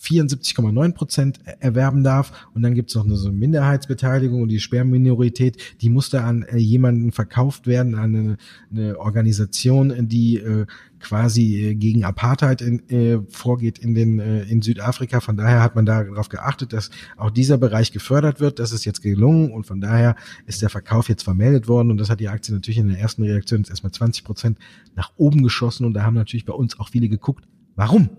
[0.09, 2.47] 74,9 Prozent erwerben darf.
[2.53, 6.57] Und dann gibt es noch eine so Minderheitsbeteiligung und die Sperrminorität, die musste an äh,
[6.57, 8.37] jemanden verkauft werden, an eine,
[8.71, 10.65] eine Organisation, die äh,
[10.99, 15.19] quasi äh, gegen Apartheid in, äh, vorgeht in den äh, in Südafrika.
[15.19, 18.59] Von daher hat man darauf geachtet, dass auch dieser Bereich gefördert wird.
[18.59, 22.09] Das ist jetzt gelungen und von daher ist der Verkauf jetzt vermeldet worden und das
[22.09, 24.57] hat die Aktie natürlich in der ersten Reaktion jetzt erstmal 20 Prozent
[24.95, 27.45] nach oben geschossen und da haben natürlich bei uns auch viele geguckt,
[27.75, 28.09] warum?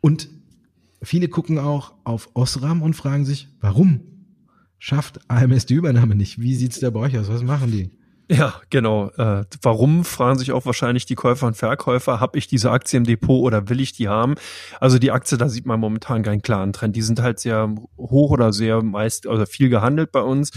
[0.00, 0.28] Und
[1.02, 4.00] viele gucken auch auf Osram und fragen sich, warum
[4.78, 6.40] schafft AMS die Übernahme nicht?
[6.40, 7.28] Wie sieht's da bei euch aus?
[7.28, 7.90] Was machen die?
[8.32, 9.10] Ja, genau.
[9.18, 13.04] Äh, warum, fragen sich auch wahrscheinlich die Käufer und Verkäufer, habe ich diese Aktie im
[13.04, 14.36] Depot oder will ich die haben?
[14.80, 16.96] Also die Aktie, da sieht man momentan keinen klaren Trend.
[16.96, 20.50] Die sind halt sehr hoch oder sehr meist oder viel gehandelt bei uns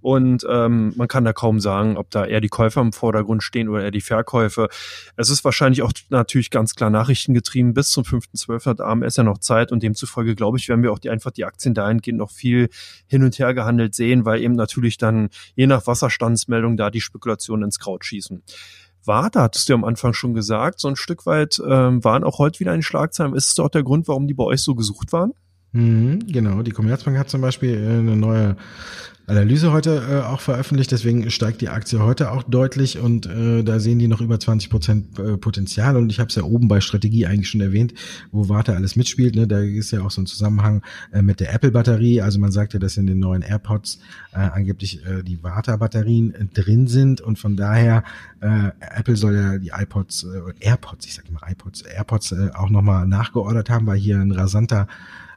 [0.00, 3.68] und ähm, man kann da kaum sagen, ob da eher die Käufer im Vordergrund stehen
[3.68, 4.68] oder eher die Verkäufer.
[5.16, 7.74] Es ist wahrscheinlich auch natürlich ganz klar nachrichtengetrieben.
[7.74, 8.66] Bis zum 5.12.
[8.66, 11.44] hat AMS ja noch Zeit und demzufolge, glaube ich, werden wir auch die, einfach die
[11.44, 12.70] Aktien dahingehend noch viel
[13.06, 17.64] hin und her gehandelt sehen, weil eben natürlich dann je nach Wasserstandsmeldung da die Spekulationen
[17.64, 18.42] ins Kraut schießen.
[19.04, 22.38] Warta, hattest du ja am Anfang schon gesagt, so ein Stück weit ähm, waren auch
[22.38, 23.34] heute wieder in Schlagzeilen.
[23.34, 25.32] Ist es doch der Grund, warum die bei euch so gesucht waren?
[25.72, 28.56] Mhm, genau, die Commerzbank hat zum Beispiel äh, eine neue
[29.30, 33.78] Analyse heute äh, auch veröffentlicht, deswegen steigt die Aktie heute auch deutlich und äh, da
[33.78, 36.80] sehen die noch über 20 Prozent äh, Potenzial und ich habe es ja oben bei
[36.80, 37.94] Strategie eigentlich schon erwähnt,
[38.32, 39.36] wo Warte alles mitspielt.
[39.36, 39.46] Ne?
[39.46, 42.20] Da ist ja auch so ein Zusammenhang äh, mit der Apple-Batterie.
[42.20, 44.00] Also man sagt ja, dass in den neuen AirPods
[44.32, 48.02] äh, angeblich äh, die Warta-Batterien äh, drin sind und von daher
[48.40, 52.70] äh, Apple soll ja die iPods, äh, AirPods, ich sage immer iPods, AirPods äh, auch
[52.70, 54.88] nochmal nachgeordert haben, weil hier ein rasanter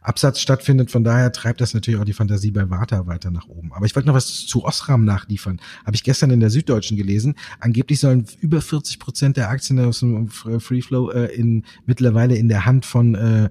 [0.04, 0.92] Absatz stattfindet.
[0.92, 3.72] Von daher treibt das natürlich auch die Fantasie bei Warta weiter nach oben.
[3.74, 5.60] Aber ich wollte noch was zu Osram nachliefern.
[5.86, 7.36] Habe ich gestern in der Süddeutschen gelesen.
[7.60, 12.50] Angeblich sollen über 40 Prozent der Aktien aus dem Free Flow äh, in, mittlerweile in
[12.50, 13.50] der Hand von äh,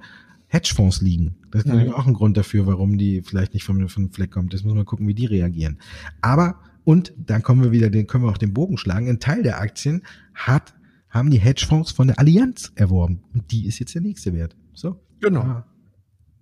[0.48, 1.36] Hedgefonds liegen.
[1.50, 1.94] Das ist natürlich mhm.
[1.94, 4.52] auch ein Grund dafür, warum die vielleicht nicht vom, vom Fleck kommt.
[4.52, 5.78] Das muss man gucken, wie die reagieren.
[6.20, 9.08] Aber, und dann kommen wir wieder, den können wir auch den Bogen schlagen.
[9.08, 10.02] Ein Teil der Aktien
[10.34, 10.74] hat,
[11.08, 13.22] haben die Hedgefonds von der Allianz erworben.
[13.32, 14.54] Und die ist jetzt der nächste Wert.
[14.74, 15.00] So.
[15.20, 15.42] Genau.
[15.42, 15.66] Ja.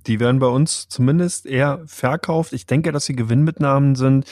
[0.06, 2.52] Die werden bei uns zumindest eher verkauft.
[2.52, 4.26] Ich denke, dass sie Gewinnmitnahmen sind.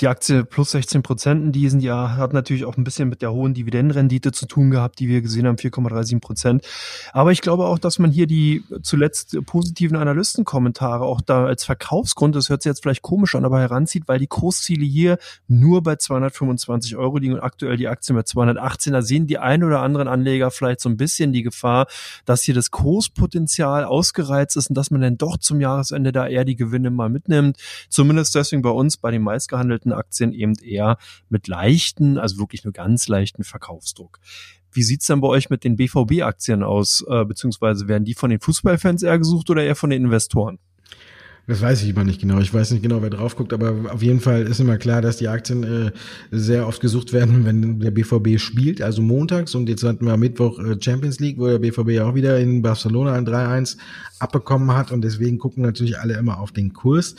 [0.00, 3.32] Die Aktie plus 16 Prozent in diesem Jahr hat natürlich auch ein bisschen mit der
[3.32, 6.64] hohen Dividendenrendite zu tun gehabt, die wir gesehen haben, 4,37 Prozent.
[7.12, 12.36] Aber ich glaube auch, dass man hier die zuletzt positiven Analystenkommentare auch da als Verkaufsgrund,
[12.36, 15.96] das hört sich jetzt vielleicht komisch an, aber heranzieht, weil die Kursziele hier nur bei
[15.96, 18.92] 225 Euro liegen und aktuell die Aktie bei 218.
[18.92, 21.88] Da sehen die ein oder anderen Anleger vielleicht so ein bisschen die Gefahr,
[22.24, 26.44] dass hier das Kurspotenzial ausgereizt ist und dass man dann doch zum Jahresende da eher
[26.44, 27.56] die Gewinne mal mitnimmt.
[27.88, 30.98] Zumindest deswegen bei uns, bei den meistgehandelten gehandelten Aktien eben eher
[31.28, 34.20] mit leichten, also wirklich nur ganz leichten Verkaufsdruck.
[34.72, 37.04] Wie sieht's denn bei euch mit den BVB-Aktien aus?
[37.08, 40.58] Äh, beziehungsweise werden die von den Fußballfans eher gesucht oder eher von den Investoren?
[41.46, 42.40] Das weiß ich immer nicht genau.
[42.40, 45.16] Ich weiß nicht genau, wer drauf guckt, aber auf jeden Fall ist immer klar, dass
[45.16, 45.92] die Aktien äh,
[46.30, 50.20] sehr oft gesucht werden, wenn der BVB spielt, also montags und jetzt hatten wir am
[50.20, 53.78] Mittwoch äh, Champions League, wo der BVB auch wieder in Barcelona ein 3-1
[54.18, 57.14] abbekommen hat und deswegen gucken natürlich alle immer auf den Kurs.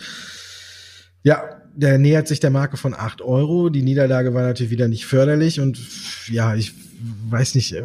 [1.23, 3.69] Ja, der nähert sich der Marke von acht Euro.
[3.69, 5.79] Die Niederlage war natürlich wieder nicht förderlich und
[6.27, 6.73] ja, ich
[7.29, 7.83] weiß nicht, äh,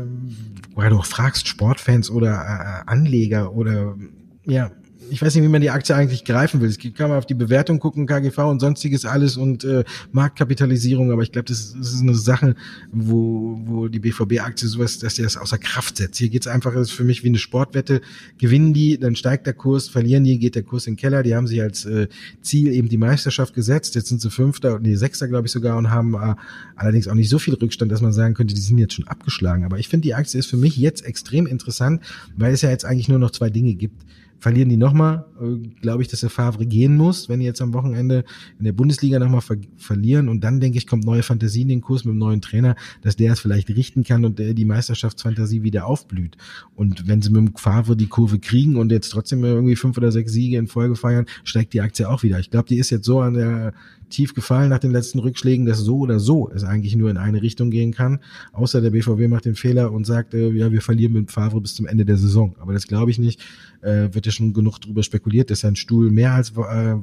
[0.75, 3.97] woher du auch fragst, Sportfans oder äh, Anleger oder
[4.45, 4.73] ja,
[5.11, 6.69] ich weiß nicht, wie man die Aktie eigentlich greifen will.
[6.69, 11.23] Es kann man auf die Bewertung gucken, KGV und sonstiges alles und äh, Marktkapitalisierung, aber
[11.23, 12.55] ich glaube, das, das, ist eine Sache,
[12.93, 16.19] wo, wo die BVB-Aktie sowas, dass die das außer Kraft setzt.
[16.19, 18.01] Hier geht's einfach, das ist für mich wie eine Sportwette.
[18.38, 21.23] Gewinnen die, dann steigt der Kurs, verlieren die, geht der Kurs in den Keller.
[21.23, 22.09] Die haben sich als äh,
[22.43, 23.95] Ziel eben die Meisterschaft gesetzt.
[23.95, 26.35] Jetzt sind sie Fünfter, nee, Sechster, glaube ich sogar, und haben äh,
[26.77, 29.64] allerdings auch nicht so viel Rückstand, dass man sagen könnte, die sind jetzt schon abgeschlagen.
[29.64, 32.03] Aber ich finde, die Aktie ist für mich jetzt extrem interessant,
[32.37, 34.05] weil es ja jetzt eigentlich nur noch zwei Dinge gibt
[34.45, 37.73] verlieren die nochmal, äh, glaube ich, dass der Favre gehen muss, wenn die jetzt am
[37.73, 38.25] Wochenende
[38.59, 40.29] in der Bundesliga nochmal ver verlieren.
[40.29, 43.17] Und dann, denke ich, kommt neue Fantasie in den Kurs mit dem neuen Trainer, dass
[43.17, 46.37] der es vielleicht richten kann und der die Meisterschaftsfantasie wieder aufblüht.
[46.75, 50.13] Und wenn sie mit dem Favre die Kurve kriegen und jetzt trotzdem irgendwie fünf oder
[50.13, 52.39] sechs Siege in Folge feiern, steigt die Aktie auch wieder.
[52.39, 53.73] Ich glaube, die ist jetzt so an der
[54.09, 57.43] tief gefallen nach den letzten Rückschlägen, dass so oder so es eigentlich nur in eine
[57.43, 58.21] Richtung gehen kann.
[58.53, 61.75] Außer der BVW macht den Fehler und sagt, äh, ja, wir verlieren mit Favre bis
[61.75, 62.55] zum Ende der Saison.
[62.59, 63.40] Aber das glaube ich nicht.
[63.83, 66.55] Äh, wird ja schon genug drüber spekuliert, dass sein Stuhl mehr als äh,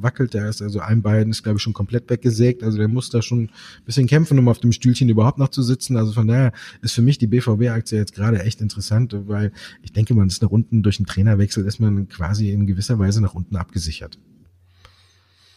[0.01, 0.33] wackelt.
[0.33, 2.63] Der ist also ein Bein ist, glaube ich, schon komplett weggesägt.
[2.63, 3.49] Also der muss da schon ein
[3.85, 5.97] bisschen kämpfen, um auf dem Stühlchen überhaupt noch zu sitzen.
[5.97, 9.51] Also von daher ist für mich die BVB-Aktie jetzt gerade echt interessant, weil
[9.83, 13.21] ich denke, man ist nach unten durch einen Trainerwechsel ist man quasi in gewisser Weise
[13.21, 14.17] nach unten abgesichert.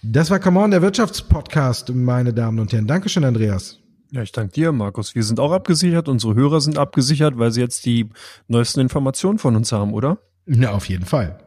[0.06, 2.86] Das war Come On, der Wirtschaftspodcast, meine Damen und Herren.
[2.86, 3.80] Dankeschön, Andreas.
[4.10, 5.14] Ja, ich danke dir, Markus.
[5.14, 8.10] Wir sind auch abgesichert, unsere Hörer sind abgesichert, weil sie jetzt die
[8.46, 10.18] neuesten Informationen von uns haben, oder?
[10.46, 11.38] Ja, auf jeden Fall.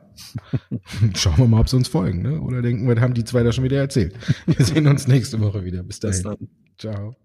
[1.15, 2.41] Schauen wir mal, ob sie uns folgen, ne?
[2.41, 4.15] Oder denken wir, haben die zwei da schon wieder erzählt.
[4.47, 5.83] Wir sehen uns nächste Woche wieder.
[5.83, 6.23] Bis dahin.
[6.23, 6.47] Bis dann.
[6.79, 7.15] Ciao.